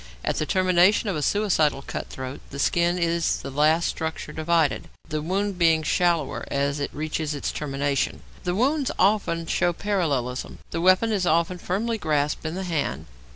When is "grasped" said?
11.99-12.47